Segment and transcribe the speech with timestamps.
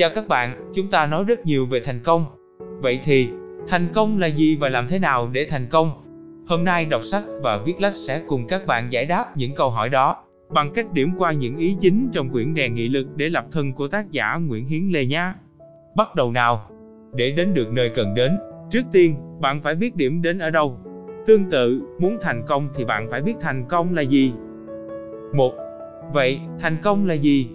[0.00, 2.26] Chào các bạn, chúng ta nói rất nhiều về thành công.
[2.58, 3.28] Vậy thì,
[3.68, 5.92] thành công là gì và làm thế nào để thành công?
[6.46, 9.70] Hôm nay đọc sách và viết lách sẽ cùng các bạn giải đáp những câu
[9.70, 10.16] hỏi đó
[10.48, 13.72] bằng cách điểm qua những ý chính trong quyển rèn nghị lực để lập thân
[13.72, 15.32] của tác giả Nguyễn Hiến Lê nhé.
[15.96, 16.70] Bắt đầu nào!
[17.14, 18.38] Để đến được nơi cần đến,
[18.70, 20.78] trước tiên, bạn phải biết điểm đến ở đâu.
[21.26, 24.32] Tương tự, muốn thành công thì bạn phải biết thành công là gì.
[25.34, 25.52] Một,
[26.12, 27.48] Vậy, thành công là gì?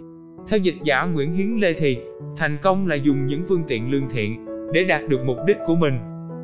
[0.48, 1.98] Theo dịch giả Nguyễn Hiến Lê thì,
[2.38, 5.76] thành công là dùng những phương tiện lương thiện để đạt được mục đích của
[5.76, 6.00] mình.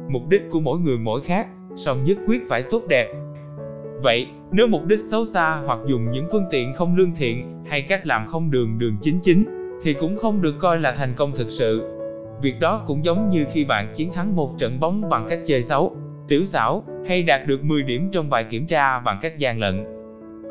[0.09, 3.07] Mục đích của mỗi người mỗi khác, song nhất quyết phải tốt đẹp.
[4.03, 7.81] Vậy, nếu mục đích xấu xa hoặc dùng những phương tiện không lương thiện hay
[7.81, 9.45] cách làm không đường đường chính chính,
[9.83, 11.81] thì cũng không được coi là thành công thực sự.
[12.41, 15.63] Việc đó cũng giống như khi bạn chiến thắng một trận bóng bằng cách chơi
[15.63, 15.95] xấu,
[16.27, 19.90] tiểu xảo, hay đạt được 10 điểm trong bài kiểm tra bằng cách gian lận.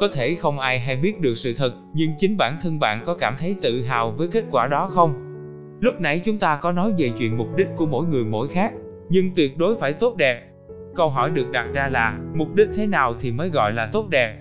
[0.01, 3.15] Có thể không ai hay biết được sự thật, nhưng chính bản thân bạn có
[3.15, 5.15] cảm thấy tự hào với kết quả đó không?
[5.81, 8.73] Lúc nãy chúng ta có nói về chuyện mục đích của mỗi người mỗi khác,
[9.09, 10.43] nhưng tuyệt đối phải tốt đẹp.
[10.95, 14.09] Câu hỏi được đặt ra là, mục đích thế nào thì mới gọi là tốt
[14.09, 14.37] đẹp?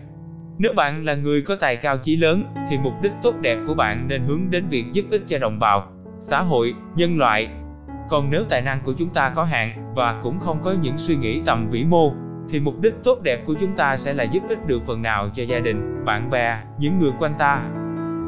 [0.58, 3.74] Nếu bạn là người có tài cao chí lớn, thì mục đích tốt đẹp của
[3.74, 7.50] bạn nên hướng đến việc giúp ích cho đồng bào, xã hội, nhân loại.
[8.10, 11.16] Còn nếu tài năng của chúng ta có hạn, và cũng không có những suy
[11.16, 12.12] nghĩ tầm vĩ mô,
[12.52, 15.30] thì mục đích tốt đẹp của chúng ta sẽ là giúp ích được phần nào
[15.36, 17.62] cho gia đình, bạn bè, những người quanh ta.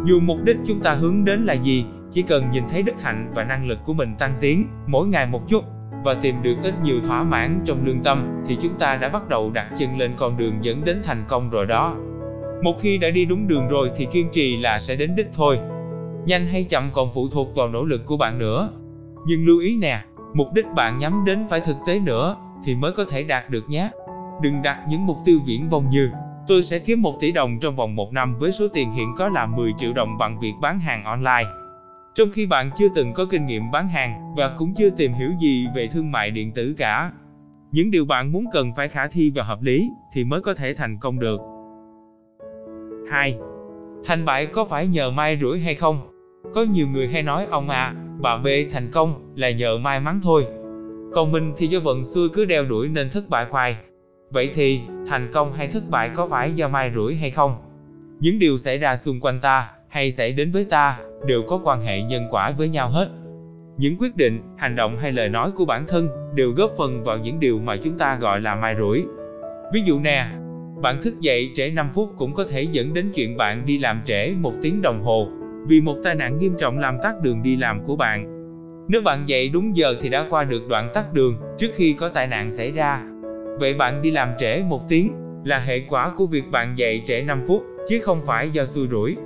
[0.05, 3.31] Dù mục đích chúng ta hướng đến là gì, chỉ cần nhìn thấy đức hạnh
[3.36, 5.64] và năng lực của mình tăng tiến mỗi ngày một chút
[6.03, 9.30] và tìm được ít nhiều thỏa mãn trong lương tâm thì chúng ta đã bắt
[9.30, 11.95] đầu đặt chân lên con đường dẫn đến thành công rồi đó.
[12.64, 15.59] Một khi đã đi đúng đường rồi thì kiên trì là sẽ đến đích thôi.
[16.25, 18.69] Nhanh hay chậm còn phụ thuộc vào nỗ lực của bạn nữa.
[19.27, 20.02] Nhưng lưu ý nè,
[20.33, 23.69] mục đích bạn nhắm đến phải thực tế nữa thì mới có thể đạt được
[23.69, 23.89] nhé.
[24.42, 26.11] Đừng đặt những mục tiêu viễn vông như
[26.47, 29.30] tôi sẽ kiếm 1 tỷ đồng trong vòng 1 năm với số tiền hiện có
[29.30, 31.45] là 10 triệu đồng bằng việc bán hàng online.
[32.16, 35.31] Trong khi bạn chưa từng có kinh nghiệm bán hàng và cũng chưa tìm hiểu
[35.39, 37.11] gì về thương mại điện tử cả.
[37.72, 40.73] Những điều bạn muốn cần phải khả thi và hợp lý thì mới có thể
[40.73, 41.42] thành công được.
[43.11, 43.38] 2.
[44.05, 46.10] Thành bại có phải nhờ may rủi hay không?
[46.54, 50.20] Có nhiều người hay nói ông à, bà B thành công là nhờ may mắn
[50.23, 50.45] thôi.
[51.14, 53.77] Còn mình thì do vận xui cứ đeo đuổi nên thất bại hoài.
[54.31, 57.55] Vậy thì, thành công hay thất bại có phải do may rủi hay không?
[58.19, 61.81] Những điều xảy ra xung quanh ta, hay xảy đến với ta, đều có quan
[61.81, 63.09] hệ nhân quả với nhau hết.
[63.77, 67.17] Những quyết định, hành động hay lời nói của bản thân đều góp phần vào
[67.17, 69.05] những điều mà chúng ta gọi là may rủi.
[69.73, 70.27] Ví dụ nè,
[70.81, 74.02] bạn thức dậy trễ 5 phút cũng có thể dẫn đến chuyện bạn đi làm
[74.05, 75.30] trễ một tiếng đồng hồ,
[75.67, 78.25] vì một tai nạn nghiêm trọng làm tắt đường đi làm của bạn.
[78.87, 82.09] Nếu bạn dậy đúng giờ thì đã qua được đoạn tắt đường trước khi có
[82.09, 83.11] tai nạn xảy ra.
[83.60, 85.14] Vậy bạn đi làm trễ một tiếng
[85.44, 88.88] là hệ quả của việc bạn dậy trễ 5 phút, chứ không phải do xui
[88.88, 89.17] rủi.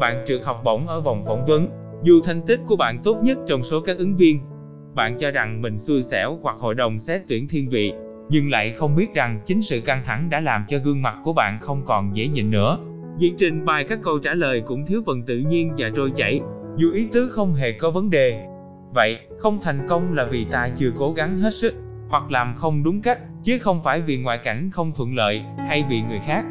[0.00, 1.68] Bạn trượt học bổng ở vòng phỏng vấn,
[2.02, 4.40] dù thành tích của bạn tốt nhất trong số các ứng viên.
[4.94, 7.92] Bạn cho rằng mình xui xẻo hoặc hội đồng xét tuyển thiên vị,
[8.28, 11.32] nhưng lại không biết rằng chính sự căng thẳng đã làm cho gương mặt của
[11.32, 12.78] bạn không còn dễ nhìn nữa.
[13.18, 16.40] Diễn trình bài các câu trả lời cũng thiếu phần tự nhiên và trôi chảy,
[16.76, 18.46] dù ý tứ không hề có vấn đề.
[18.94, 21.74] Vậy, không thành công là vì ta chưa cố gắng hết sức,
[22.08, 25.84] hoặc làm không đúng cách, chứ không phải vì ngoại cảnh không thuận lợi, hay
[25.88, 26.44] vì người khác.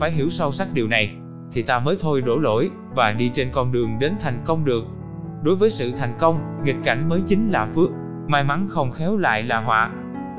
[0.00, 1.10] Phải hiểu sâu sắc điều này,
[1.52, 4.84] thì ta mới thôi đổ lỗi, và đi trên con đường đến thành công được.
[5.42, 7.90] Đối với sự thành công, nghịch cảnh mới chính là phước,
[8.28, 9.90] may mắn không khéo lại là họa.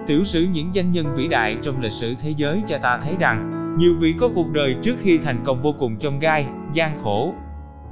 [0.07, 3.15] Tiểu sử những danh nhân vĩ đại trong lịch sử thế giới cho ta thấy
[3.19, 6.99] rằng, nhiều vị có cuộc đời trước khi thành công vô cùng chông gai, gian
[7.03, 7.33] khổ.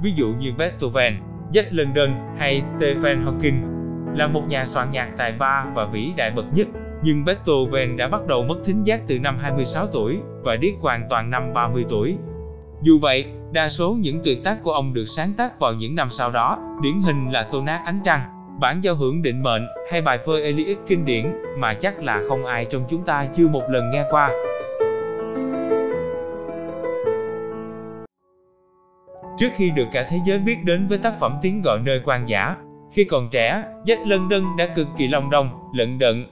[0.02, 1.20] Ví dụ như Beethoven,
[1.52, 3.79] Jack London hay Stephen Hawking
[4.14, 6.68] là một nhà soạn nhạc tài ba và vĩ đại bậc nhất.
[7.02, 11.06] Nhưng Beethoven đã bắt đầu mất thính giác từ năm 26 tuổi và điếc hoàn
[11.10, 12.16] toàn năm 30 tuổi.
[12.82, 16.10] Dù vậy, đa số những tuyệt tác của ông được sáng tác vào những năm
[16.10, 18.20] sau đó, điển hình là Sonat Ánh Trăng,
[18.60, 22.46] bản giao hưởng định mệnh hay bài phơi Elias kinh điển mà chắc là không
[22.46, 24.30] ai trong chúng ta chưa một lần nghe qua.
[29.38, 32.28] Trước khi được cả thế giới biết đến với tác phẩm tiếng gọi nơi quan
[32.28, 32.56] giả,
[32.92, 36.26] khi còn trẻ, Jack London đã cực kỳ lòng đồng, lận đận.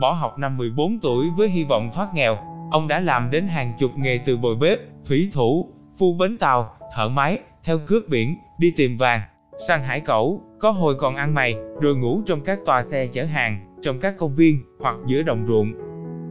[0.00, 2.38] Bỏ học năm 14 tuổi với hy vọng thoát nghèo,
[2.70, 4.78] ông đã làm đến hàng chục nghề từ bồi bếp,
[5.08, 9.20] thủy thủ, phu bến tàu, thợ máy, theo cướp biển, đi tìm vàng,
[9.68, 13.24] sang hải cẩu, có hồi còn ăn mày, rồi ngủ trong các tòa xe chở
[13.24, 15.72] hàng, trong các công viên, hoặc giữa đồng ruộng.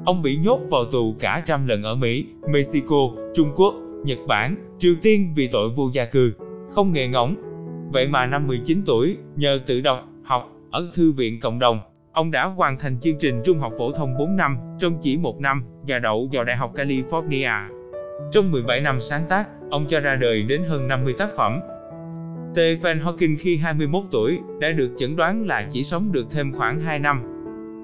[0.06, 3.74] Ông bị nhốt vào tù cả trăm lần ở Mỹ, Mexico, Trung Quốc,
[4.06, 6.34] Nhật Bản, Triều Tiên vì tội vô gia cư,
[6.70, 7.36] không nghề ngỗng.
[7.92, 11.80] Vậy mà năm 19 tuổi, nhờ tự đọc, học, ở thư viện cộng đồng,
[12.12, 15.40] ông đã hoàn thành chương trình trung học phổ thông 4 năm, trong chỉ một
[15.40, 17.70] năm, và đậu vào Đại học California.
[18.32, 21.60] Trong 17 năm sáng tác, ông cho ra đời đến hơn 50 tác phẩm.
[22.54, 26.80] Stephen Hawking khi 21 tuổi đã được chẩn đoán là chỉ sống được thêm khoảng
[26.80, 27.24] 2 năm.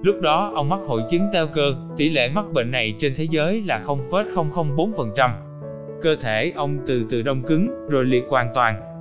[0.04, 3.28] Lúc đó ông mắc hội chứng teo cơ, tỷ lệ mắc bệnh này trên thế
[3.32, 5.30] giới là 0,004%.
[6.02, 8.95] Cơ thể ông từ từ đông cứng, rồi liệt hoàn toàn.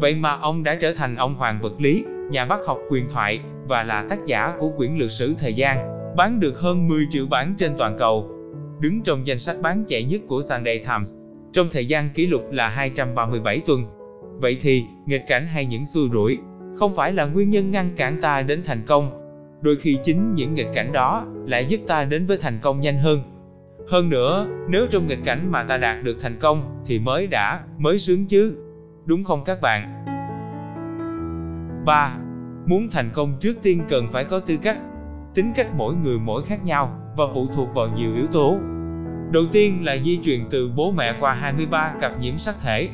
[0.00, 3.40] Vậy mà ông đã trở thành ông hoàng vật lý, nhà bác học quyền thoại,
[3.68, 7.26] và là tác giả của quyển lược sử thời gian, bán được hơn 10 triệu
[7.26, 8.30] bản trên toàn cầu.
[8.80, 11.14] Đứng trong danh sách bán chạy nhất của Sunday Times,
[11.52, 13.86] trong thời gian kỷ lục là 237 tuần.
[14.40, 16.38] Vậy thì, nghịch cảnh hay những xui rủi,
[16.76, 19.10] không phải là nguyên nhân ngăn cản ta đến thành công.
[19.60, 22.98] Đôi khi chính những nghịch cảnh đó lại giúp ta đến với thành công nhanh
[22.98, 23.22] hơn.
[23.88, 27.60] Hơn nữa, nếu trong nghịch cảnh mà ta đạt được thành công, thì mới đã,
[27.78, 28.56] mới sướng chứ.
[29.10, 30.04] Đúng không các bạn?
[31.86, 32.16] 3.
[32.66, 34.78] Muốn thành công trước tiên cần phải có tư cách.
[35.34, 38.58] Tính cách mỗi người mỗi khác nhau, và phụ thuộc vào nhiều yếu tố.
[39.32, 42.88] Đầu tiên là di truyền từ bố mẹ qua 23 cặp nhiễm sắc thể.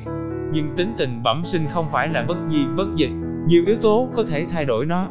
[0.53, 3.11] Nhưng tính tình bẩm sinh không phải là bất di bất dịch,
[3.47, 5.09] nhiều yếu tố có thể thay đổi nó.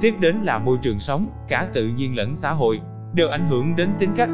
[0.00, 2.80] Tiếp đến là môi trường sống, cả tự nhiên lẫn xã hội,
[3.14, 4.30] đều ảnh hưởng đến tính cách.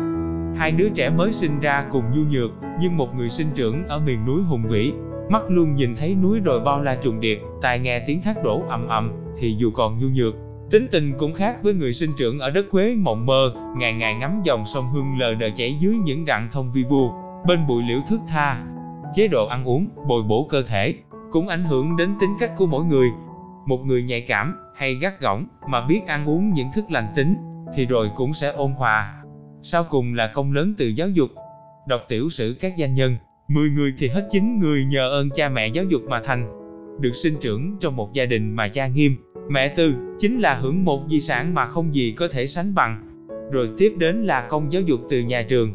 [0.56, 3.98] Hai đứa trẻ mới sinh ra cùng nhu nhược, nhưng một người sinh trưởng ở
[3.98, 4.92] miền núi hùng vĩ,
[5.28, 8.62] mắt luôn nhìn thấy núi đồi bao la trùng điệp, tai nghe tiếng thác đổ
[8.68, 10.34] ầm ầm, thì dù còn nhu nhược,
[10.70, 14.14] tính tình cũng khác với người sinh trưởng ở đất Quế mộng mơ, ngày ngày
[14.14, 17.10] ngắm dòng sông Hương lờ đờ chảy dưới những rặng thông vi vu,
[17.46, 18.64] bên bụi liễu thước tha.
[19.14, 20.94] Chế độ ăn uống, bồi bổ cơ thể,
[21.30, 23.08] cũng ảnh hưởng đến tính cách của mỗi người.
[23.66, 27.36] Một người nhạy cảm, hay gắt gỏng, mà biết ăn uống những thức lành tính,
[27.76, 29.14] thì rồi cũng sẽ ôn hòa.
[29.62, 31.30] Sau cùng là công lớn từ giáo dục.
[31.86, 33.16] Đọc tiểu sử các danh nhân,
[33.48, 36.52] 10 người thì hết 9 người nhờ ơn cha mẹ giáo dục mà thành.
[37.00, 39.16] Được sinh trưởng trong một gia đình mà cha nghiêm,
[39.48, 43.08] mẹ tư, chính là hưởng một di sản mà không gì có thể sánh bằng.
[43.52, 45.74] Rồi tiếp đến là công giáo dục từ nhà trường.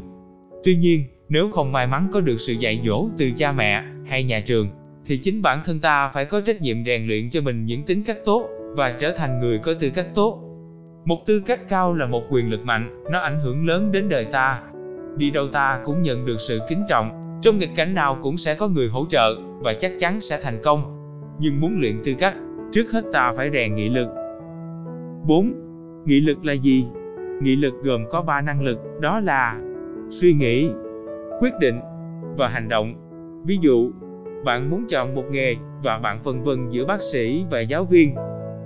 [0.64, 4.24] Tuy nhiên, nếu không may mắn có được sự dạy dỗ từ cha mẹ hay
[4.24, 4.70] nhà trường,
[5.06, 8.02] thì chính bản thân ta phải có trách nhiệm rèn luyện cho mình những tính
[8.02, 10.44] cách tốt và trở thành người có tư cách tốt.
[11.04, 14.24] Một tư cách cao là một quyền lực mạnh, nó ảnh hưởng lớn đến đời
[14.24, 14.62] ta.
[15.16, 18.54] Đi đâu ta cũng nhận được sự kính trọng, trong nghịch cảnh nào cũng sẽ
[18.54, 20.94] có người hỗ trợ và chắc chắn sẽ thành công.
[21.38, 22.34] Nhưng muốn luyện tư cách,
[22.72, 24.08] trước hết ta phải rèn nghị lực.
[25.26, 25.52] 4.
[26.04, 26.86] Nghị lực là gì?
[27.42, 29.60] Nghị lực gồm có 3 năng lực, đó là
[30.10, 30.70] suy nghĩ,
[31.40, 31.80] quyết định
[32.36, 32.94] và hành động.
[33.46, 33.90] Ví dụ,
[34.44, 38.14] bạn muốn chọn một nghề và bạn phân vân giữa bác sĩ và giáo viên.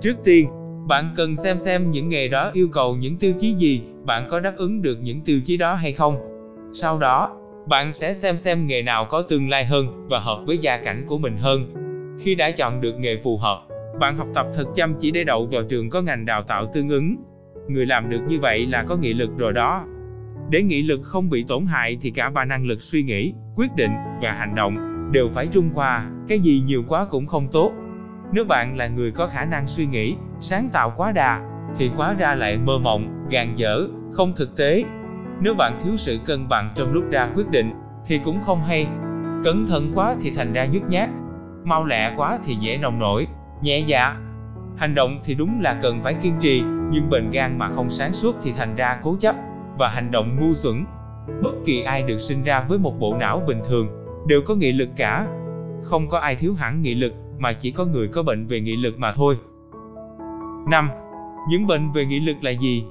[0.01, 0.47] Trước tiên,
[0.87, 4.39] bạn cần xem xem những nghề đó yêu cầu những tiêu chí gì, bạn có
[4.39, 6.17] đáp ứng được những tiêu chí đó hay không.
[6.73, 7.37] Sau đó,
[7.67, 11.05] bạn sẽ xem xem nghề nào có tương lai hơn và hợp với gia cảnh
[11.07, 11.73] của mình hơn.
[12.19, 13.61] Khi đã chọn được nghề phù hợp,
[13.99, 16.89] bạn học tập thật chăm chỉ để đậu vào trường có ngành đào tạo tương
[16.89, 17.15] ứng.
[17.67, 19.85] Người làm được như vậy là có nghị lực rồi đó.
[20.49, 23.75] Để nghị lực không bị tổn hại thì cả ba năng lực suy nghĩ, quyết
[23.75, 24.77] định và hành động
[25.11, 27.71] đều phải trung hòa, cái gì nhiều quá cũng không tốt.
[28.33, 31.41] Nếu bạn là người có khả năng suy nghĩ, sáng tạo quá đà,
[31.77, 34.83] thì quá ra lại mơ mộng, gàn dở, không thực tế.
[35.41, 37.73] Nếu bạn thiếu sự cân bằng trong lúc ra quyết định,
[38.05, 38.87] thì cũng không hay.
[39.43, 41.09] Cẩn thận quá thì thành ra nhút nhát,
[41.63, 43.27] mau lẹ quá thì dễ nồng nổi,
[43.61, 44.17] nhẹ dạ.
[44.77, 48.13] Hành động thì đúng là cần phải kiên trì, nhưng bền gan mà không sáng
[48.13, 49.35] suốt thì thành ra cố chấp,
[49.77, 50.85] và hành động ngu xuẩn.
[51.43, 53.87] Bất kỳ ai được sinh ra với một bộ não bình thường,
[54.27, 55.27] đều có nghị lực cả.
[55.83, 58.75] Không có ai thiếu hẳn nghị lực, mà chỉ có người có bệnh về nghị
[58.75, 59.37] lực mà thôi.
[60.69, 60.89] 5.
[61.49, 62.85] Những bệnh về nghị lực là gì?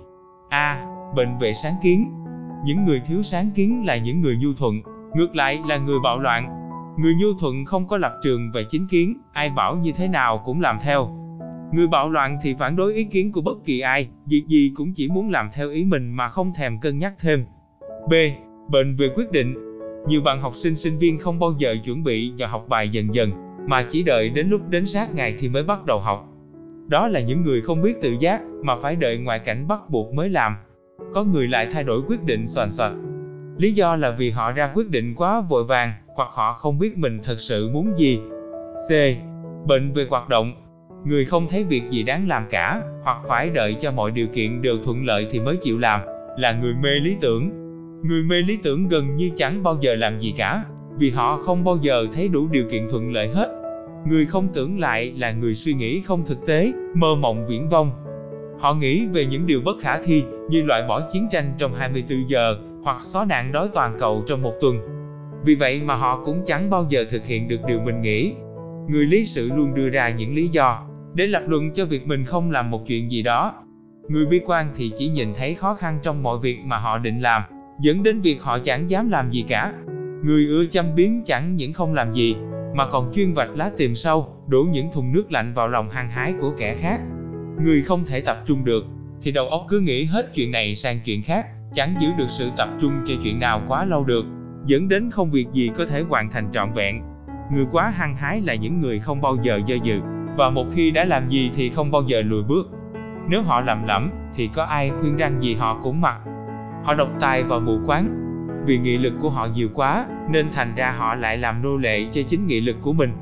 [0.49, 0.87] A.
[1.17, 2.22] Bệnh về sáng kiến.
[2.65, 4.83] Những người thiếu sáng kiến là những người nhu thuận,
[5.15, 6.59] ngược lại là người bạo loạn.
[6.99, 10.43] Người nhu thuận không có lập trường về chính kiến, ai bảo như thế nào
[10.45, 11.11] cũng làm theo.
[11.73, 14.93] Người bạo loạn thì phản đối ý kiến của bất kỳ ai, việc gì cũng
[14.95, 17.45] chỉ muốn làm theo ý mình mà không thèm cân nhắc thêm.
[18.09, 18.15] B.
[18.69, 19.55] Bệnh về quyết định.
[20.09, 23.15] Nhiều bạn học sinh sinh viên không bao giờ chuẩn bị và học bài dần
[23.15, 23.31] dần,
[23.67, 26.29] mà chỉ đợi đến lúc đến sát ngày thì mới bắt đầu học.
[26.89, 30.15] Đó là những người không biết tự giác, mà phải đợi ngoại cảnh bắt buộc
[30.15, 30.57] mới làm.
[31.15, 32.93] Có người lại thay đổi quyết định soàn soạt.
[33.59, 36.99] Lý do là vì họ ra quyết định quá vội vàng, hoặc họ không biết
[36.99, 38.21] mình thật sự muốn gì.
[38.89, 38.91] C.
[39.67, 40.53] Bệnh về hoạt động.
[41.05, 44.63] Người không thấy việc gì đáng làm cả, hoặc phải đợi cho mọi điều kiện
[44.63, 46.01] đều thuận lợi thì mới chịu làm,
[46.39, 47.51] là người mê lý tưởng.
[48.03, 50.65] Người mê lý tưởng gần như chẳng bao giờ làm gì cả,
[50.99, 53.49] vì họ không bao giờ thấy đủ điều kiện thuận lợi hết.
[54.07, 57.91] Người không tưởng lại là người suy nghĩ không thực tế, mơ mộng viễn vông.
[58.63, 62.29] Họ nghĩ về những điều bất khả thi, như loại bỏ chiến tranh trong 24
[62.29, 64.79] giờ, hoặc xóa nạn đói toàn cầu trong một tuần.
[65.45, 68.33] Vì vậy mà họ cũng chẳng bao giờ thực hiện được điều mình nghĩ.
[68.89, 72.25] Người lý sự luôn đưa ra những lý do để lập luận cho việc mình
[72.25, 73.55] không làm một chuyện gì đó.
[74.09, 77.21] Người bi quan thì chỉ nhìn thấy khó khăn trong mọi việc mà họ định
[77.21, 77.43] làm,
[77.81, 79.73] dẫn đến việc họ chẳng dám làm gì cả.
[80.25, 82.37] Người ưa chăm biến chẳng những không làm gì,
[82.75, 86.11] mà còn chuyên vạch lá tìm sâu, đổ những thùng nước lạnh vào lòng hăng
[86.11, 87.01] hái của kẻ khác.
[87.61, 88.85] Người không thể tập trung được,
[89.23, 92.51] thì đầu óc cứ nghĩ hết chuyện này sang chuyện khác, chẳng giữ được sự
[92.57, 94.25] tập trung cho chuyện nào quá lâu được,
[94.67, 97.03] dẫn đến không việc gì có thể hoàn thành trọn vẹn.
[97.55, 100.01] Người quá hăng hái là những người không bao giờ do dự,
[100.37, 102.71] và một khi đã làm gì thì không bao giờ lùi bước.
[103.29, 106.19] Nếu họ lầm lẫm, thì có ai khuyên răng gì họ cũng mặc.
[106.85, 108.19] Họ độc tài và mù quáng.
[108.67, 112.07] Vì nghị lực của họ nhiều quá, nên thành ra họ lại làm nô lệ
[112.13, 113.13] cho chính nghị lực của mình.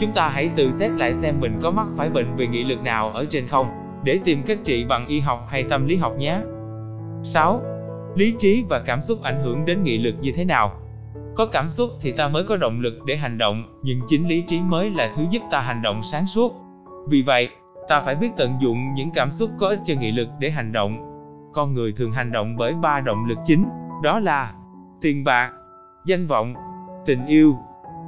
[0.00, 2.82] Chúng ta hãy tự xét lại xem mình có mắc phải bệnh về nghị lực
[2.82, 3.66] nào ở trên không,
[4.04, 6.40] để tìm cách trị bằng y học hay tâm lý học nhé.
[7.22, 7.60] 6.
[8.14, 10.72] Lý trí và cảm xúc ảnh hưởng đến nghị lực như thế nào?
[11.34, 14.44] Có cảm xúc thì ta mới có động lực để hành động, nhưng chính lý
[14.48, 16.54] trí mới là thứ giúp ta hành động sáng suốt.
[17.08, 17.48] Vì vậy,
[17.88, 20.72] ta phải biết tận dụng những cảm xúc có ích cho nghị lực để hành
[20.72, 21.04] động.
[21.52, 23.68] Con người thường hành động bởi ba động lực chính,
[24.02, 24.52] đó là
[25.00, 25.52] tiền bạc,
[26.06, 26.54] danh vọng,
[27.06, 27.56] tình yêu.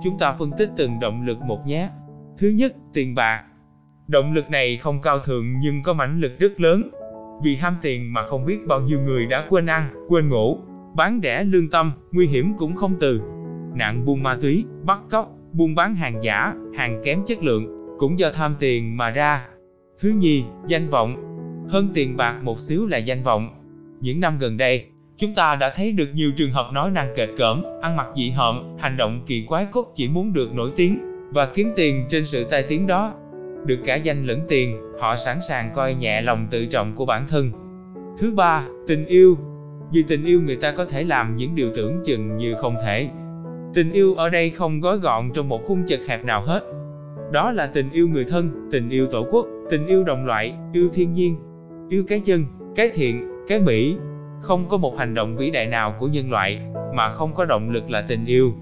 [0.04, 1.88] Chúng ta phân tích từng động lực một nhé.
[2.38, 3.44] Thứ nhất, tiền bạc.
[4.08, 6.90] Động lực này không cao thượng nhưng có mãnh lực rất lớn.
[7.42, 10.58] Vì ham tiền mà không biết bao nhiêu người đã quên ăn, quên ngủ,
[10.94, 13.20] bán rẻ lương tâm, nguy hiểm cũng không từ.
[13.74, 18.18] Nạn buôn ma túy, bắt cóc, buôn bán hàng giả, hàng kém chất lượng, cũng
[18.18, 19.48] do tham tiền mà ra.
[20.00, 21.16] Thứ nhì, danh vọng.
[21.68, 23.48] Hơn tiền bạc một xíu là danh vọng.
[24.00, 24.86] Những năm gần đây,
[25.20, 28.30] chúng ta đã thấy được nhiều trường hợp nói năng kệch cỡm, ăn mặc dị
[28.30, 30.98] hợm, hành động kỳ quái cốt chỉ muốn được nổi tiếng
[31.32, 33.14] và kiếm tiền trên sự tai tiếng đó.
[33.66, 37.26] Được cả danh lẫn tiền, họ sẵn sàng coi nhẹ lòng tự trọng của bản
[37.28, 37.52] thân.
[38.18, 39.38] Thứ ba, tình yêu.
[39.92, 43.08] Vì tình yêu người ta có thể làm những điều tưởng chừng như không thể.
[43.74, 46.60] Tình yêu ở đây không gói gọn trong một khung chật hẹp nào hết.
[47.32, 50.88] Đó là tình yêu người thân, tình yêu tổ quốc, tình yêu đồng loại, yêu
[50.92, 51.36] thiên nhiên,
[51.88, 52.44] yêu cái chân,
[52.76, 53.96] cái thiện, cái mỹ.
[54.40, 56.60] Không có một hành động vĩ đại nào của nhân loại
[56.94, 58.52] mà không có động lực là tình yêu.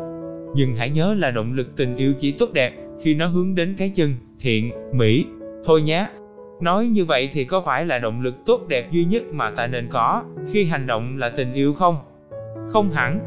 [0.54, 3.74] Nhưng hãy nhớ là động lực tình yêu chỉ tốt đẹp khi nó hướng đến
[3.78, 5.26] cái chân, thiện, mỹ.
[5.64, 6.06] Thôi nhé.
[6.60, 9.66] Nói như vậy thì có phải là động lực tốt đẹp duy nhất mà ta
[9.66, 11.96] nên có khi hành động là tình yêu không?
[12.68, 13.20] Không hẳn.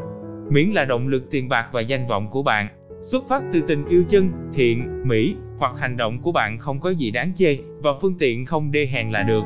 [0.49, 2.67] Miễn là động lực tiền bạc và danh vọng của bạn
[3.01, 6.89] xuất phát từ tình yêu chân, thiện, mỹ, hoặc hành động của bạn không có
[6.89, 9.43] gì đáng chê, và phương tiện không đê hèn là được.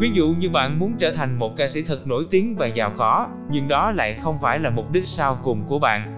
[0.00, 2.92] Ví dụ như bạn muốn trở thành một ca sĩ thật nổi tiếng và giàu
[2.96, 6.14] có, nhưng đó lại không phải là mục đích sau cùng của bạn.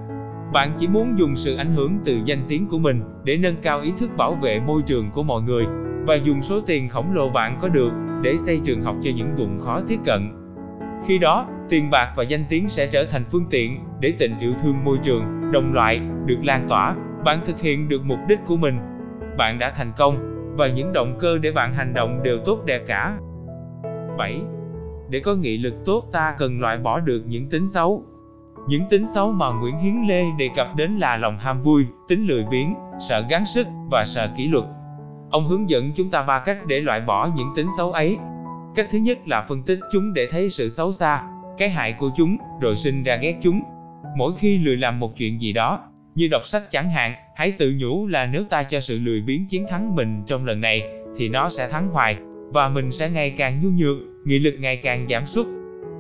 [0.53, 3.81] Bạn chỉ muốn dùng sự ảnh hưởng từ danh tiếng của mình để nâng cao
[3.81, 5.67] ý thức bảo vệ môi trường của mọi người,
[6.07, 9.37] và dùng số tiền khổng lồ bạn có được để xây trường học cho những
[9.37, 10.33] vùng khó tiếp cận.
[11.07, 14.53] Khi đó, tiền bạc và danh tiếng sẽ trở thành phương tiện để tình yêu
[14.63, 16.95] thương môi trường, đồng loại được lan tỏa,
[17.25, 18.79] bạn thực hiện được mục đích của mình.
[19.39, 20.19] Bạn đã thành công
[20.57, 23.19] và những động cơ để bạn hành động đều tốt đẹp cả.
[24.21, 24.41] 7.
[25.11, 28.05] Để có nghị lực tốt ta cần loại bỏ được những tính xấu.
[28.69, 32.27] Những tính xấu mà Nguyễn Hiến Lê đề cập đến là lòng ham vui, tính
[32.27, 32.75] lười biếng,
[33.09, 34.65] sợ gắng sức và sợ kỷ luật.
[35.31, 38.19] Ông hướng dẫn chúng ta ba cách để loại bỏ những tính xấu ấy.
[38.75, 41.23] Cách thứ nhất là phân tích chúng để thấy sự xấu xa,
[41.59, 43.63] cái hại của chúng, rồi sinh ra ghét chúng.
[44.17, 45.81] Mỗi khi lười làm một chuyện gì đó,
[46.15, 49.47] như đọc sách chẳng hạn, hãy tự nhủ là nếu ta cho sự lười biếng
[49.47, 50.83] chiến thắng mình trong lần này,
[51.17, 52.17] thì nó sẽ thắng hoài,
[52.53, 55.47] và mình sẽ ngày càng nhu nhược, nghị lực ngày càng giảm sút.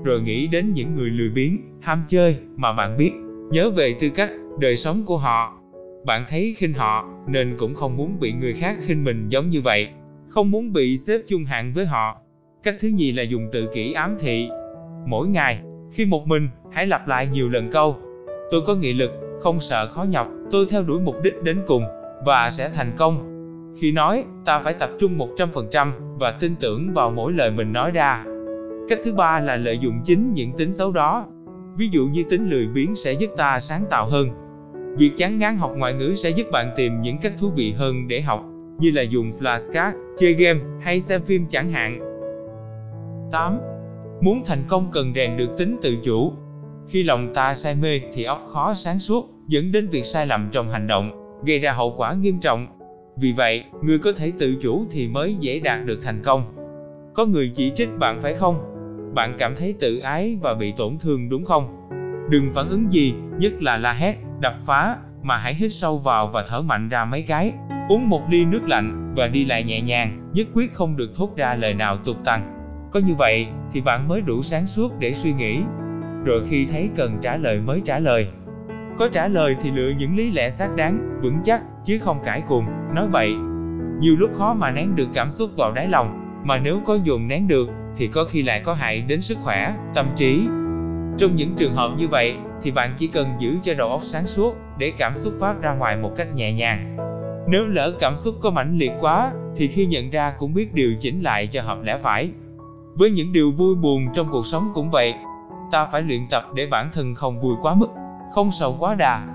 [0.04, 3.12] Rồi nghĩ đến những người lười biếng, ham chơi mà bạn biết,
[3.50, 5.56] nhớ về tư cách, đời sống của họ.
[6.04, 9.60] Bạn thấy khinh họ, nên cũng không muốn bị người khác khinh mình giống như
[9.60, 9.88] vậy,
[10.28, 12.16] không muốn bị xếp chung hạng với họ.
[12.62, 14.48] Cách thứ nhì là dùng tự kỷ ám thị.
[15.06, 15.60] Mỗi ngày,
[15.92, 17.96] khi một mình, hãy lặp lại nhiều lần câu.
[18.50, 19.10] Tôi có nghị lực,
[19.40, 21.84] không sợ khó nhọc, tôi theo đuổi mục đích đến cùng,
[22.24, 23.39] và sẽ thành công.
[23.78, 27.90] Khi nói, ta phải tập trung 100% và tin tưởng vào mỗi lời mình nói
[27.90, 28.24] ra.
[28.88, 31.26] Cách thứ ba là lợi dụng chính những tính xấu đó.
[31.76, 34.28] Ví dụ như tính lười biếng sẽ giúp ta sáng tạo hơn.
[34.96, 38.08] Việc chán ngán học ngoại ngữ sẽ giúp bạn tìm những cách thú vị hơn
[38.08, 38.44] để học,
[38.78, 42.00] như là dùng flashcard, chơi game hay xem phim chẳng hạn.
[43.32, 43.58] 8.
[44.20, 46.32] Muốn thành công cần rèn được tính tự chủ.
[46.88, 50.48] Khi lòng ta say mê thì óc khó sáng suốt, dẫn đến việc sai lầm
[50.52, 52.66] trong hành động, gây ra hậu quả nghiêm trọng.
[53.20, 56.54] Vì vậy, người có thể tự chủ thì mới dễ đạt được thành công.
[57.14, 58.60] Có người chỉ trích bạn phải không?
[59.14, 61.88] Bạn cảm thấy tự ái và bị tổn thương đúng không?
[62.30, 66.28] Đừng phản ứng gì, nhất là la hét, đập phá, mà hãy hít sâu vào
[66.28, 67.52] và thở mạnh ra mấy cái.
[67.88, 71.36] Uống một ly nước lạnh và đi lại nhẹ nhàng, nhất quyết không được thốt
[71.36, 72.56] ra lời nào tục tằn.
[72.92, 75.58] Có như vậy thì bạn mới đủ sáng suốt để suy nghĩ.
[76.24, 78.28] Rồi khi thấy cần trả lời mới trả lời.
[78.98, 82.42] Có trả lời thì lựa những lý lẽ xác đáng, vững chắc, chứ không cãi
[82.48, 83.34] cùng, nói bậy.
[84.00, 87.28] Nhiều lúc khó mà nén được cảm xúc vào đáy lòng, mà nếu có dồn
[87.28, 90.40] nén được, thì có khi lại có hại đến sức khỏe, tâm trí.
[91.18, 94.26] Trong những trường hợp như vậy, thì bạn chỉ cần giữ cho đầu óc sáng
[94.26, 96.96] suốt, để cảm xúc phát ra ngoài một cách nhẹ nhàng.
[97.48, 100.94] Nếu lỡ cảm xúc có mãnh liệt quá, thì khi nhận ra cũng biết điều
[101.00, 102.30] chỉnh lại cho hợp lẽ phải.
[102.94, 105.14] Với những điều vui buồn trong cuộc sống cũng vậy,
[105.72, 107.88] ta phải luyện tập để bản thân không vui quá mức,
[108.32, 109.26] không sầu quá đà.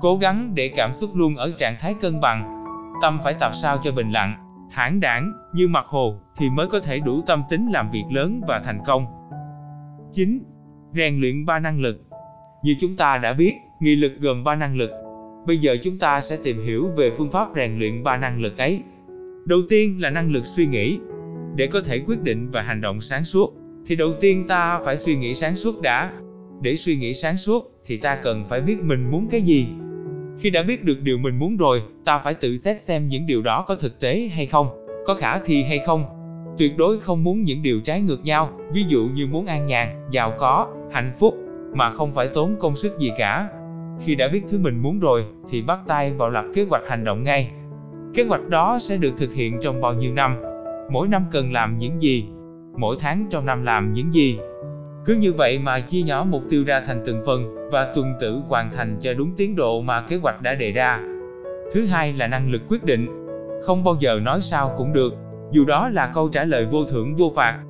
[0.00, 2.64] Cố gắng để cảm xúc luôn ở trạng thái cân bằng.
[3.02, 4.34] Tâm phải tập sao cho bình lặng,
[4.72, 8.40] thản đảng, như mặt hồ thì mới có thể đủ tâm tính làm việc lớn
[8.48, 9.06] và thành công.
[10.12, 10.38] 9.
[10.94, 12.02] Rèn luyện ba năng lực.
[12.62, 14.90] Như chúng ta đã biết, nghị lực gồm ba năng lực.
[15.46, 18.58] Bây giờ chúng ta sẽ tìm hiểu về phương pháp rèn luyện ba năng lực
[18.58, 18.82] ấy.
[19.46, 20.98] Đầu tiên là năng lực suy nghĩ.
[21.56, 23.54] Để có thể quyết định và hành động sáng suốt,
[23.86, 26.12] thì đầu tiên ta phải suy nghĩ sáng suốt đã.
[26.64, 29.66] Để suy nghĩ sáng suốt, thì ta cần phải biết mình muốn cái gì.
[30.38, 33.42] Khi đã biết được điều mình muốn rồi, ta phải tự xét xem những điều
[33.42, 36.04] đó có thực tế hay không, có khả thi hay không.
[36.58, 40.08] Tuyệt đối không muốn những điều trái ngược nhau, ví dụ như muốn an nhàn,
[40.10, 41.34] giàu có, hạnh phúc,
[41.74, 43.48] mà không phải tốn công sức gì cả.
[44.04, 47.04] Khi đã biết thứ mình muốn rồi, thì bắt tay vào lập kế hoạch hành
[47.04, 47.50] động ngay.
[48.14, 50.36] Kế hoạch đó sẽ được thực hiện trong bao nhiêu năm,
[50.90, 52.24] mỗi năm cần làm những gì,
[52.76, 54.38] mỗi tháng trong năm làm những gì.
[55.06, 58.40] Cứ như vậy mà chia nhỏ mục tiêu ra thành từng phần và tuần tự
[58.48, 61.00] hoàn thành cho đúng tiến độ mà kế hoạch đã đề ra.
[61.72, 63.06] Thứ hai là năng lực quyết định.
[63.62, 65.14] Không bao giờ nói sao cũng được,
[65.52, 67.60] dù đó là câu trả lời vô thưởng vô phạt.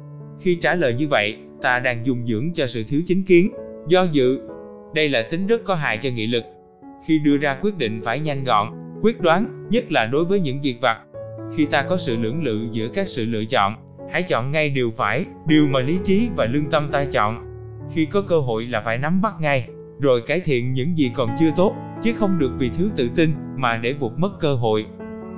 [0.41, 3.53] Khi trả lời như vậy, ta đang dùng dưỡng cho sự thiếu chính kiến,
[3.89, 4.41] do dự.
[4.95, 6.45] Đây là tính rất có hại cho nghị lực.
[7.07, 8.69] Khi đưa ra quyết định phải nhanh gọn,
[9.03, 10.99] quyết đoán, nhất là đối với những việc vặt.
[11.57, 13.75] Khi ta có sự lưỡng lự giữa các sự lựa chọn,
[14.15, 17.47] hãy chọn ngay điều phải, điều mà lý trí và lương tâm ta chọn.
[17.95, 19.69] Khi có cơ hội là phải nắm bắt ngay,
[20.01, 23.35] rồi cải thiện những gì còn chưa tốt, chứ không được vì thiếu tự tin
[23.57, 24.87] mà để vụt mất cơ hội.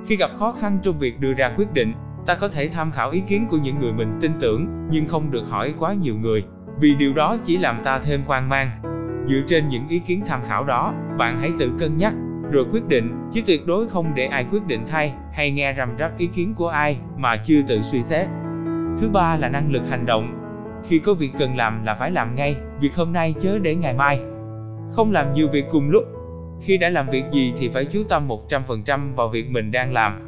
[0.07, 1.93] Khi gặp khó khăn trong việc đưa ra quyết định,
[2.25, 5.31] ta có thể tham khảo ý kiến của những người mình tin tưởng, nhưng không
[5.31, 6.43] được hỏi quá nhiều người,
[6.79, 8.71] vì điều đó chỉ làm ta thêm hoang mang.
[9.27, 12.13] Dựa trên những ý kiến tham khảo đó, bạn hãy tự cân nhắc,
[12.51, 15.89] rồi quyết định, chứ tuyệt đối không để ai quyết định thay, hay nghe rầm
[15.99, 18.27] rắp ý kiến của ai mà chưa tự suy xét.
[18.99, 20.33] Thứ ba là năng lực hành động.
[20.87, 23.93] Khi có việc cần làm là phải làm ngay, việc hôm nay chớ để ngày
[23.93, 24.19] mai.
[24.91, 26.03] Không làm nhiều việc cùng lúc.
[26.61, 30.19] Khi đã làm việc gì thì phải chú tâm 100% vào việc mình đang làm.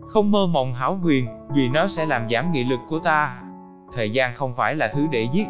[0.00, 3.42] Không mơ mộng hảo huyền, vì nó sẽ làm giảm nghị lực của ta.
[3.94, 5.46] Thời gian không phải là thứ để giết.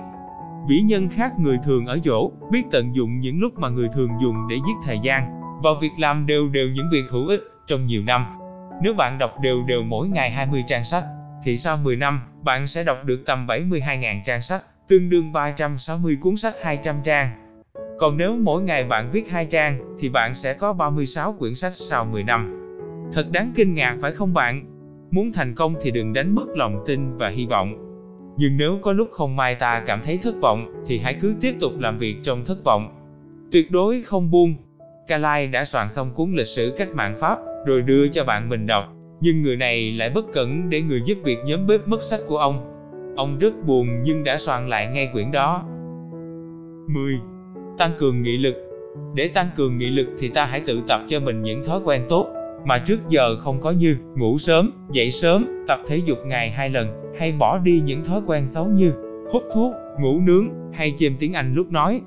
[0.68, 4.10] Vĩ nhân khác người thường ở chỗ, biết tận dụng những lúc mà người thường
[4.22, 7.86] dùng để giết thời gian, vào việc làm đều đều những việc hữu ích trong
[7.86, 8.26] nhiều năm.
[8.82, 11.04] Nếu bạn đọc đều đều mỗi ngày 20 trang sách,
[11.44, 16.18] thì sau 10 năm, bạn sẽ đọc được tầm 72.000 trang sách, tương đương 360
[16.20, 17.30] cuốn sách 200 trang.
[17.98, 21.72] Còn nếu mỗi ngày bạn viết 2 trang, thì bạn sẽ có 36 quyển sách
[21.74, 22.56] sau 10 năm.
[23.12, 24.64] Thật đáng kinh ngạc phải không bạn?
[25.10, 27.74] Muốn thành công thì đừng đánh mất lòng tin và hy vọng.
[28.36, 31.54] Nhưng nếu có lúc không may ta cảm thấy thất vọng, thì hãy cứ tiếp
[31.60, 32.96] tục làm việc trong thất vọng.
[33.52, 34.54] Tuyệt đối không buông.
[35.08, 38.66] Calai đã soạn xong cuốn lịch sử cách mạng Pháp, rồi đưa cho bạn mình
[38.66, 42.20] đọc nhưng người này lại bất cẩn để người giúp việc nhóm bếp mất sách
[42.26, 42.66] của ông.
[43.16, 45.64] Ông rất buồn nhưng đã soạn lại ngay quyển đó.
[46.88, 47.14] 10.
[47.78, 48.54] Tăng cường nghị lực
[49.14, 52.02] Để tăng cường nghị lực thì ta hãy tự tập cho mình những thói quen
[52.08, 52.26] tốt,
[52.64, 56.70] mà trước giờ không có như ngủ sớm, dậy sớm, tập thể dục ngày hai
[56.70, 58.92] lần, hay bỏ đi những thói quen xấu như
[59.32, 62.00] hút thuốc, ngủ nướng, hay chêm tiếng Anh lúc nói.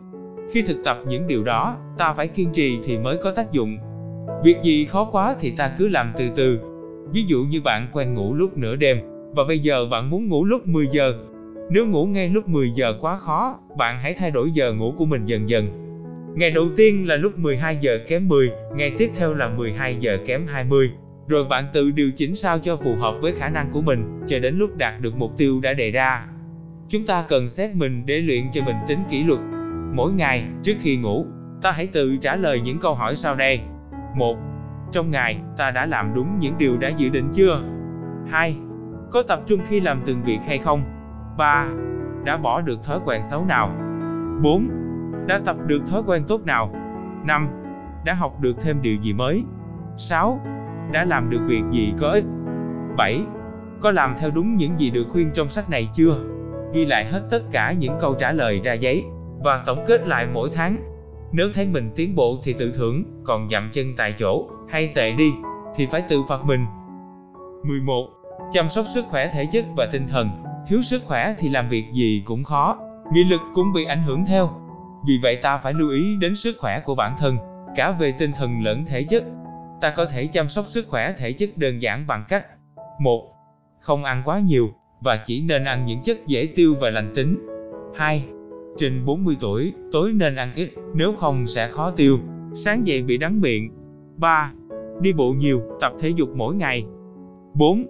[0.51, 3.77] Khi thực tập những điều đó, ta phải kiên trì thì mới có tác dụng.
[4.43, 6.59] Việc gì khó quá thì ta cứ làm từ từ,
[7.11, 8.97] Ví dụ như bạn quen ngủ lúc nửa đêm,
[9.35, 11.13] và bây giờ bạn muốn ngủ lúc 10 giờ.
[11.71, 15.05] Nếu ngủ ngay lúc 10 giờ quá khó, bạn hãy thay đổi giờ ngủ của
[15.05, 15.67] mình dần dần.
[16.35, 20.17] Ngày đầu tiên là lúc 12 giờ kém 10, ngày tiếp theo là 12 giờ
[20.25, 20.91] kém 20.
[21.27, 24.39] Rồi bạn tự điều chỉnh sao cho phù hợp với khả năng của mình, cho
[24.39, 26.25] đến lúc đạt được mục tiêu đã đề ra.
[26.89, 29.39] Chúng ta cần xét mình để luyện cho mình tính kỷ luật.
[29.93, 31.25] Mỗi ngày, trước khi ngủ,
[31.61, 33.59] ta hãy tự trả lời những câu hỏi sau đây.
[34.15, 34.37] 1.
[34.93, 37.61] Trong ngày, ta đã làm đúng những điều đã dự định chưa?
[38.27, 38.57] 2.
[39.11, 40.83] Có tập trung khi làm từng việc hay không?
[41.37, 41.67] 3.
[42.23, 43.69] Đã bỏ được thói quen xấu nào?
[44.43, 44.69] 4.
[45.27, 46.75] Đã tập được thói quen tốt nào?
[47.25, 47.49] 5.
[48.05, 49.43] Đã học được thêm điều gì mới?
[49.97, 50.39] 6.
[50.91, 52.25] Đã làm được việc gì có ích?
[52.97, 53.21] 7.
[53.81, 56.15] Có làm theo đúng những gì được khuyên trong sách này chưa?
[56.73, 59.03] Ghi lại hết tất cả những câu trả lời ra giấy
[59.43, 60.77] và tổng kết lại mỗi tháng.
[61.31, 65.11] Nếu thấy mình tiến bộ thì tự thưởng, còn dậm chân tại chỗ hay tệ
[65.11, 65.33] đi,
[65.75, 66.65] thì phải tự phạt mình.
[67.63, 68.09] 11.
[68.53, 70.29] Chăm sóc sức khỏe thể chất và tinh thần,
[70.67, 72.77] thiếu sức khỏe thì làm việc gì cũng khó,
[73.13, 74.49] nghị lực cũng bị ảnh hưởng theo.
[75.07, 77.37] Vì vậy ta phải lưu ý đến sức khỏe của bản thân,
[77.75, 79.23] cả về tinh thần lẫn thể chất.
[79.81, 82.45] Ta có thể chăm sóc sức khỏe thể chất đơn giản bằng cách
[82.99, 83.35] 1.
[83.79, 84.69] Không ăn quá nhiều,
[85.01, 87.47] và chỉ nên ăn những chất dễ tiêu và lành tính
[87.95, 88.25] 2.
[88.77, 92.19] Trên 40 tuổi, tối nên ăn ít, nếu không sẽ khó tiêu.
[92.55, 93.71] Sáng dậy bị đắng miệng.
[94.17, 94.51] 3.
[95.01, 96.85] Đi bộ nhiều, tập thể dục mỗi ngày.
[97.53, 97.85] 4.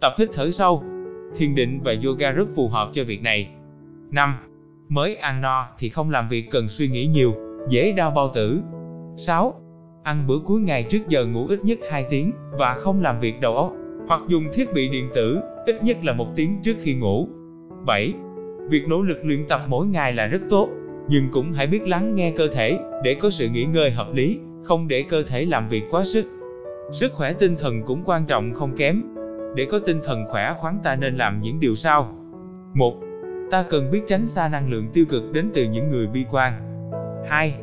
[0.00, 0.82] Tập hít thở sâu.
[1.36, 3.48] Thiền định và yoga rất phù hợp cho việc này.
[4.10, 4.34] 5.
[4.88, 7.34] Mới ăn no thì không làm việc cần suy nghĩ nhiều,
[7.68, 8.60] dễ đau bao tử.
[9.16, 9.54] 6.
[10.02, 13.40] Ăn bữa cuối ngày trước giờ ngủ ít nhất 2 tiếng và không làm việc
[13.40, 13.72] đầu óc,
[14.08, 17.28] hoặc dùng thiết bị điện tử, ít nhất là một tiếng trước khi ngủ.
[17.86, 18.14] 7.
[18.68, 20.68] Việc nỗ lực luyện tập mỗi ngày là rất tốt,
[21.08, 24.38] nhưng cũng hãy biết lắng nghe cơ thể để có sự nghỉ ngơi hợp lý,
[24.62, 26.26] không để cơ thể làm việc quá sức.
[26.92, 29.02] Sức khỏe tinh thần cũng quan trọng không kém.
[29.56, 32.14] Để có tinh thần khỏe khoắn ta nên làm những điều sau.
[32.74, 32.94] 1.
[33.50, 36.52] Ta cần biết tránh xa năng lượng tiêu cực đến từ những người bi quan.
[37.28, 37.54] 2.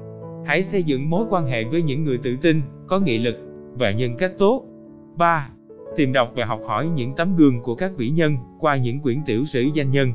[0.45, 3.35] Hãy xây dựng mối quan hệ với những người tự tin, có nghị lực
[3.73, 4.63] và nhân cách tốt.
[5.17, 5.49] 3.
[5.97, 9.17] Tìm đọc và học hỏi những tấm gương của các vĩ nhân qua những quyển
[9.25, 10.11] tiểu sử danh nhân.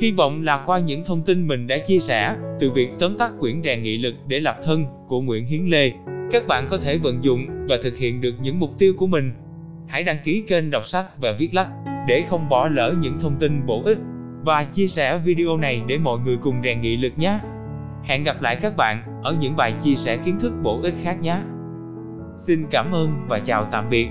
[0.00, 3.32] Hy vọng là qua những thông tin mình đã chia sẻ, từ việc tóm tắt
[3.38, 5.92] quyển rèn nghị lực để lập thân của Nguyễn Hiến Lê,
[6.32, 9.32] các bạn có thể vận dụng và thực hiện được những mục tiêu của mình.
[9.86, 11.68] Hãy đăng ký kênh đọc sách và viết lách
[12.08, 13.98] để không bỏ lỡ những thông tin bổ ích
[14.44, 17.38] và chia sẻ video này để mọi người cùng rèn nghị lực nhé.
[18.04, 21.16] Hẹn gặp lại các bạn ở những bài chia sẻ kiến thức bổ ích khác
[21.20, 21.36] nhé.
[22.38, 24.08] Xin cảm ơn và chào tạm biệt.